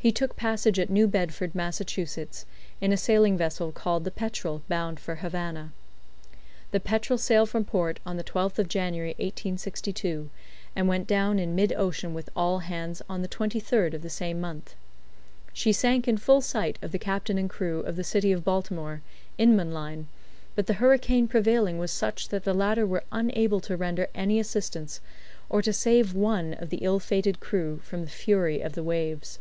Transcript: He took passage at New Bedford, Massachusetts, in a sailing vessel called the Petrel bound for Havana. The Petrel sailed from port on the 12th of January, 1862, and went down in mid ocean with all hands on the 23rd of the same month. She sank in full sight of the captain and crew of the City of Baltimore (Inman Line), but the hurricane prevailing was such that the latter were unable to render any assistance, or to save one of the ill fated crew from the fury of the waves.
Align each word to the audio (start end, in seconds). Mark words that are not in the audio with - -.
He 0.00 0.12
took 0.12 0.36
passage 0.36 0.78
at 0.78 0.90
New 0.90 1.08
Bedford, 1.08 1.56
Massachusetts, 1.56 2.46
in 2.80 2.92
a 2.92 2.96
sailing 2.96 3.36
vessel 3.36 3.72
called 3.72 4.04
the 4.04 4.12
Petrel 4.12 4.62
bound 4.68 5.00
for 5.00 5.16
Havana. 5.16 5.72
The 6.70 6.78
Petrel 6.78 7.18
sailed 7.18 7.50
from 7.50 7.64
port 7.64 7.98
on 8.06 8.16
the 8.16 8.22
12th 8.22 8.60
of 8.60 8.68
January, 8.68 9.14
1862, 9.18 10.30
and 10.76 10.86
went 10.86 11.08
down 11.08 11.40
in 11.40 11.56
mid 11.56 11.72
ocean 11.72 12.14
with 12.14 12.30
all 12.36 12.60
hands 12.60 13.02
on 13.10 13.22
the 13.22 13.28
23rd 13.28 13.92
of 13.92 14.02
the 14.02 14.08
same 14.08 14.40
month. 14.40 14.76
She 15.52 15.72
sank 15.72 16.06
in 16.06 16.16
full 16.16 16.40
sight 16.42 16.78
of 16.80 16.92
the 16.92 16.98
captain 17.00 17.36
and 17.36 17.50
crew 17.50 17.80
of 17.80 17.96
the 17.96 18.04
City 18.04 18.30
of 18.30 18.44
Baltimore 18.44 19.02
(Inman 19.36 19.74
Line), 19.74 20.06
but 20.54 20.68
the 20.68 20.74
hurricane 20.74 21.26
prevailing 21.26 21.76
was 21.76 21.90
such 21.90 22.28
that 22.28 22.44
the 22.44 22.54
latter 22.54 22.86
were 22.86 23.04
unable 23.10 23.58
to 23.62 23.76
render 23.76 24.06
any 24.14 24.38
assistance, 24.38 25.00
or 25.50 25.60
to 25.60 25.72
save 25.72 26.14
one 26.14 26.54
of 26.54 26.70
the 26.70 26.78
ill 26.78 27.00
fated 27.00 27.40
crew 27.40 27.80
from 27.82 28.02
the 28.04 28.08
fury 28.10 28.60
of 28.60 28.72
the 28.74 28.84
waves. 28.84 29.40